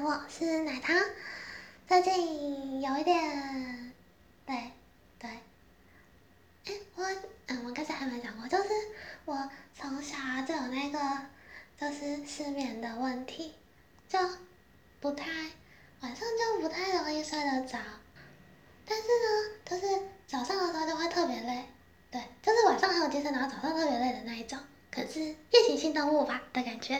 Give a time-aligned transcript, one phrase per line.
[0.00, 0.96] 我是奶糖。
[1.86, 3.92] 最近有一点，
[4.46, 4.72] 对
[5.18, 5.30] 对，
[6.64, 7.04] 哎，我
[7.48, 8.70] 嗯，我刚才还没讲过，就是
[9.26, 10.16] 我从小
[10.46, 10.98] 就有那个
[11.78, 13.54] 就是失眠的问题，
[14.08, 14.18] 就
[15.00, 15.30] 不太
[16.00, 17.78] 晚上就不太容易睡得着，
[18.86, 21.66] 但是呢，就是早上的时候就会特别累，
[22.10, 24.58] 对，就是晚上很有精神，然后早上特别累的那一种，
[24.90, 26.98] 可是夜行性动物吧的感觉。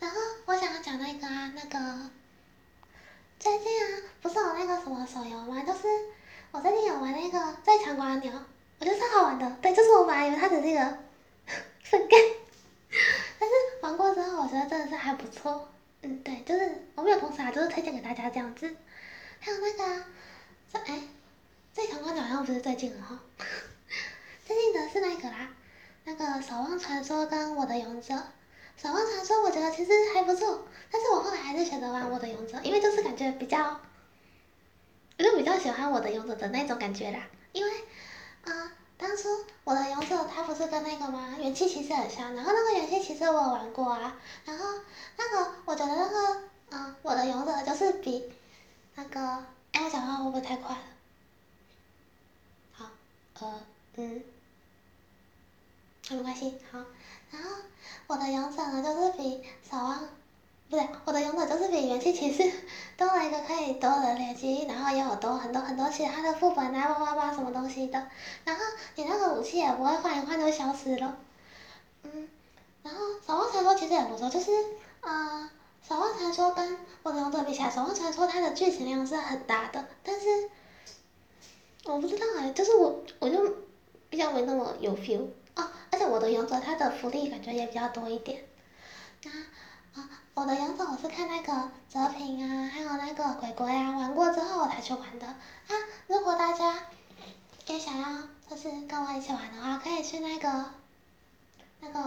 [0.00, 2.10] 然后我想要讲那个啊，那个
[3.38, 5.62] 最近啊，不是有那个什么手游吗？
[5.62, 5.80] 就是
[6.50, 8.32] 我最近有玩那个最强瓜牛，
[8.78, 9.56] 我觉得超好玩的。
[9.60, 10.80] 对，就是我本来以为它只是一个
[11.84, 12.20] 粪便，
[13.38, 15.68] 但是玩过之后，我觉得真的是还不错。
[16.02, 18.74] 嗯，对，就是我没有同时啊，就是推荐给大家这样子。
[19.38, 20.04] 还有那个，
[20.72, 21.02] 这哎，
[21.74, 23.20] 最强瓜牛好像不是最近了哈，
[24.46, 25.50] 最近的是那个啦，
[26.04, 28.14] 那个守望传说跟我的勇者。
[28.76, 33.80] 守望传说我觉得其实还不错，但是我后来还是选择玩我的勇者，因为就是感觉比较，
[35.18, 37.28] 我就比较喜欢我的勇者的那种感觉啦。
[37.52, 37.70] 因为，
[38.44, 39.28] 啊，当初
[39.64, 41.36] 我的勇者他不是跟那个吗？
[41.38, 44.64] 元气骑士很像，然后那个元气骑士我有玩过啊，然后
[45.16, 48.32] 那个我觉得那个，嗯，我的勇者就是比
[48.94, 49.20] 那个，
[49.72, 50.82] 哎，我讲话会不会太快了？
[52.72, 52.90] 好，
[53.40, 53.60] 呃，
[53.96, 54.22] 嗯，
[56.10, 56.78] 没关系，好。
[57.30, 57.50] 然后
[58.10, 60.00] 我的勇者呢，就是比守望，
[60.68, 62.42] 不对，我的勇者就是比元气骑士
[62.98, 68.08] 多了一个可以多的连击，然后也有多很多很多其他的副本啊，哇哇哇什么东西的。
[68.44, 68.62] 然后
[68.96, 71.18] 你那个武器也不会换一换就消失了。
[72.02, 72.28] 嗯，
[72.82, 74.50] 然后守望传说其实也不错，就是
[75.02, 75.48] 呃，
[75.88, 80.50] 守望传说跟我的勇者比起来，守望传说它的剧情量是很大的，但是
[81.84, 83.54] 我不知道哎，就是我我就
[84.08, 85.28] 比较没那么有 feel。
[86.10, 88.44] 我的勇者他的福利感觉也比较多一点。
[89.22, 89.30] 那
[90.00, 95.26] 啊，我的勇者我是看那个泽平啊，还有那个鬼鬼啊玩过之后我才去玩的。
[95.26, 95.38] 啊，
[96.08, 96.82] 如果大家
[97.68, 100.70] 也想要就是跟我一起玩的话，可以去那个
[101.78, 102.00] 那个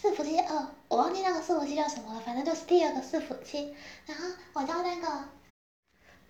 [0.00, 3.76] 伺服器二，我忘记那个伺服器叫什么了，反正就是第二个伺服器。
[4.06, 5.28] 然后我叫那个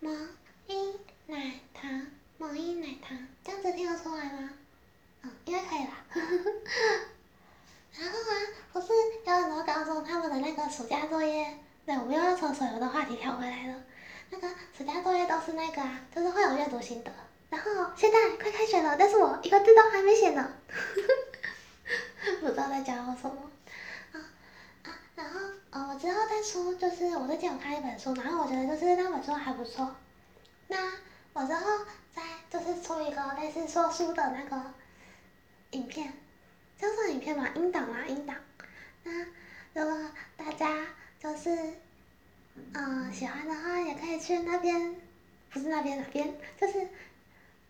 [0.01, 0.29] 萌
[0.67, 0.95] 音
[1.29, 2.07] 奶糖，
[2.39, 4.51] 萌音奶糖，这样子听得出来吗？
[5.47, 6.05] 应该可以啦，
[7.99, 8.33] 然后啊，
[8.75, 8.89] 不是
[9.25, 13.83] 有很多高中他们的那个暑假作业，对，我们又要从手游的话题跳回来了。
[14.29, 17.13] 那个暑假作业都是那个啊，就是会有阅读心得。
[17.51, 20.53] 然后现在快开学了，但是我一个字都还没写呢，
[22.41, 23.51] 不知道在讲什么。
[24.13, 24.17] 啊
[24.85, 25.41] 啊，然后
[25.71, 29.95] 呃，我之后再出，就是我最近有看一本书，然后我觉得就是那本书还不错。
[30.69, 30.93] 那
[31.33, 31.85] 我之后
[32.15, 34.73] 再就是出一个类似说书的那个。
[35.71, 36.13] 影片，
[36.79, 37.49] 这算影片嘛？
[37.57, 38.07] 音档嘛？
[38.07, 38.37] 音档。
[39.03, 39.11] 那
[39.73, 40.87] 如果大家
[41.21, 41.51] 就是，
[42.75, 44.95] 嗯，喜欢的话，也可以去那边，
[45.55, 46.81] 不是那边哪边，就是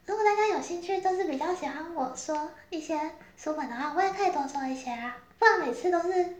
[0.06, 2.98] 如果大家有兴趣，就是比较喜欢我说一些
[3.36, 5.18] 书本的话，我也可以多说一些啊。
[5.38, 6.34] 不然每次都是，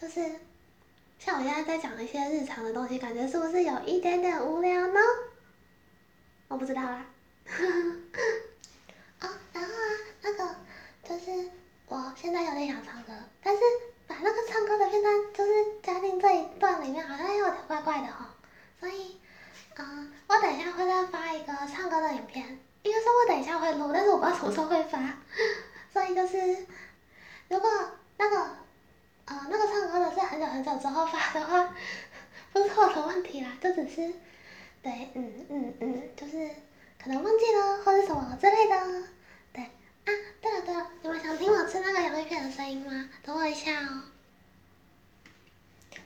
[0.00, 0.20] 就是
[1.18, 5.00] 像我现在在讲一些日常的东西，感觉是不是有一点点无聊呢？
[6.48, 7.06] 我不知道啦。
[9.20, 9.76] 哦，然后啊，
[10.20, 10.54] 那个。
[11.04, 11.50] 就是
[11.88, 13.60] 我现在有点想唱歌，但是
[14.06, 18.32] 把那个唱歌的片段就是加进这一段里面，好像有点怪怪的哈。
[18.78, 19.20] 所以，
[19.76, 20.12] 嗯，
[20.52, 24.98] 等一下会再发一个唱歌的影片，因为说我等一下会录，但是我不知道什么时候会发。
[25.90, 26.66] 所以就是，
[27.48, 27.70] 如果
[28.18, 28.36] 那个，
[29.24, 31.74] 呃，那个唱歌的是很久很久之后发的话，
[32.52, 34.12] 不是我的问题啦，就只是，
[34.82, 36.50] 对，嗯嗯嗯，就是
[37.02, 39.02] 可能忘记了或者什么之类的。
[39.54, 40.12] 对啊，
[40.42, 43.08] 对了对了，你们想听我吃那个洋芋片的声音吗？
[43.24, 44.02] 等我一下哦。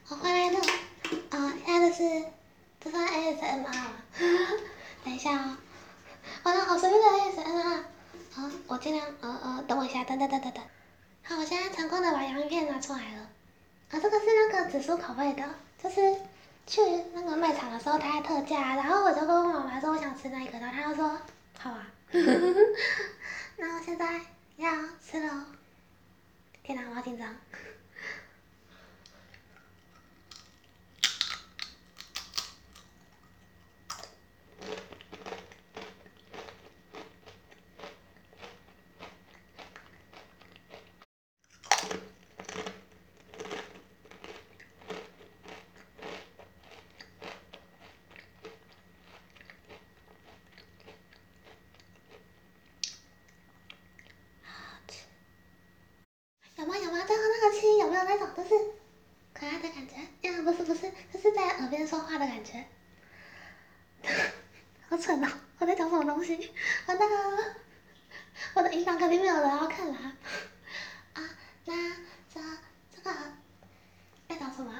[0.09, 0.61] 我回来了，
[1.31, 2.25] 啊，现在这是，
[2.81, 3.93] 这算 ASMR 吗？
[5.05, 5.56] 等一下哦。
[6.43, 7.83] 完了，好随便的 ASMR。
[8.33, 10.62] 好，我尽量，呃呃，等我一下，等等等等等。
[11.23, 13.23] 好，我现在成功的把洋芋片拿出来了。
[13.91, 15.43] 啊，这个是那个紫苏口味的，
[15.83, 16.01] 就是
[16.67, 16.81] 去
[17.15, 21.19] 那个卖场的时候它特价，然后我就跟我妈妈说我想吃那个，然后她就说
[21.59, 21.87] 好啊。
[23.59, 24.21] 那我现在
[24.57, 24.71] 要
[25.05, 25.47] 吃了，
[26.63, 27.35] 天哪，我好紧张。
[58.37, 58.43] 不？
[58.44, 58.50] 是
[59.33, 60.29] 可爱的感觉？
[60.29, 62.65] 呀不是不是，就是在耳边说话的感觉。
[64.88, 65.29] 好蠢哦！
[65.59, 66.53] 我在讲什么东西？
[66.87, 67.55] 完蛋了！
[68.55, 70.12] 我的音档肯定没有人要看啦。
[71.15, 71.23] 啊，
[71.65, 71.75] 那
[72.33, 72.41] 这
[72.94, 73.11] 这个
[74.29, 74.73] 在讲什么？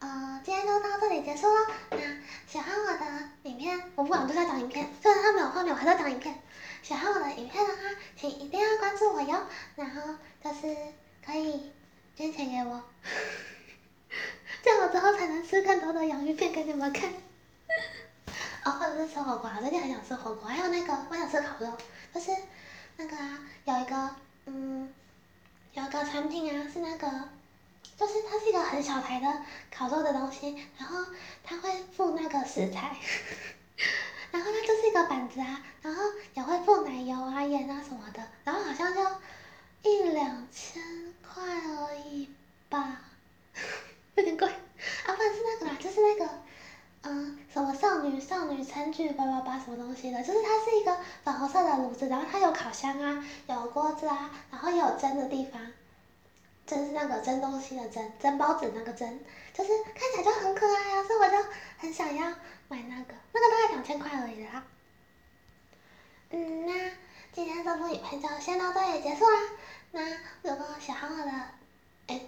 [0.00, 1.74] 呃，今天就到这里结束了。
[1.90, 1.98] 那
[2.46, 4.86] 喜欢我的影片，我不管，就是要讲影片。
[5.02, 6.38] 虽然它没有画面，我还是要讲影片。
[6.82, 7.82] 喜欢我的影片的话，
[8.16, 9.46] 请一定要关注我哟。
[9.76, 10.76] 然后就是
[11.24, 11.72] 可以
[12.16, 12.82] 捐钱给我，
[14.62, 17.12] 这样我之后才能吃更多的洋芋片给你们看。
[18.64, 20.48] 哦，或者是吃火锅，最近很想吃火锅。
[20.48, 21.76] 还有那个，我想吃烤肉，
[22.14, 22.30] 就是
[22.96, 24.10] 那个啊，有一个
[24.46, 24.92] 嗯，
[25.72, 27.28] 有一个产品啊，是那个，
[27.98, 29.26] 就是它是一个很小台的
[29.70, 31.04] 烤肉的东西，然后
[31.42, 32.96] 它会附那个食材。
[34.30, 36.02] 然后它就是一个板子啊，然后
[36.34, 39.00] 也会附奶油啊、盐啊什么的，然后好像就
[39.82, 40.82] 一两千
[41.22, 42.30] 块而已
[42.70, 43.02] 吧，
[44.16, 44.48] 有点贵。
[44.48, 46.42] 啊，不是那个啦，就是那个，
[47.02, 55.72] 嗯，什么少女少女餐具八八八什么东西的，就是它是一个粉红色的炉子，然后它有烤箱啊，有锅子啊，然后也有蒸的地方，
[56.66, 59.20] 蒸是那个蒸东西的蒸，蒸包子那个蒸，
[59.52, 61.48] 就是看起来就很可爱啊，所以我就
[61.78, 62.32] 很想要。
[62.66, 64.64] 买那个，那个大概两千块而已啦。
[66.30, 66.72] 嗯，那
[67.30, 69.38] 今天这部影片就先到这里结束啦。
[69.92, 70.00] 那
[70.42, 71.30] 如果喜欢我的，
[72.06, 72.22] 哎，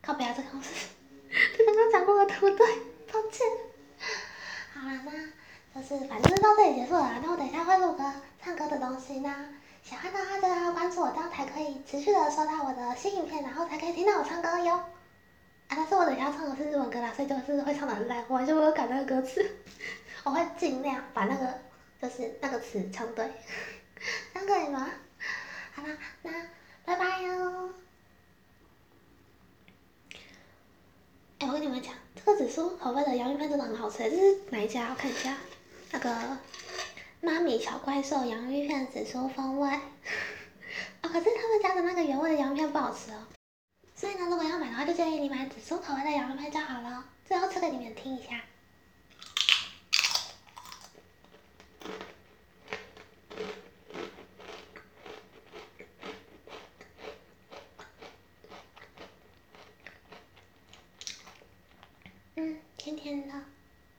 [0.00, 0.70] 靠不要这个公司，
[1.30, 2.66] 这刚刚讲过的对不对？
[3.12, 3.46] 抱歉。
[4.72, 5.12] 好了，那
[5.76, 7.20] 就是反正到这里结束了。
[7.22, 8.12] 那我等一下会录个
[8.42, 9.54] 唱歌的东西呢。
[9.82, 14.74] 喜欢的话就要关注我，这样才可以持续的收到我的新影片，然后才可以听到我唱歌哟。
[14.74, 14.88] 啊，
[15.68, 19.48] 但是我等一下唱的是日文歌啦，所以就是会唱的很烂，我完全没有改那个歌词，
[20.24, 21.60] 我会尽量把那个
[22.00, 23.30] 就是那个词唱对，
[24.32, 24.90] 这样可以吗？
[25.74, 25.88] 好啦，
[26.22, 26.32] 那
[26.86, 27.70] 拜拜哟。
[31.38, 34.88] 哎，我跟你们讲，这个紫苏口味的洋芋片真的很好吃，这是哪一家？
[34.90, 35.36] 我看一下，
[35.92, 36.38] 那个
[37.20, 39.80] 妈咪小怪兽洋芋片紫苏风味，啊，
[41.02, 43.26] 可是他们家的那个原味的洋芋片不好吃哦。
[43.94, 47.04] 所以呢，如果要买的话，就建议你买紫苏口味的洋芋片就好了。
[47.24, 48.42] 最后吃给你们听一下。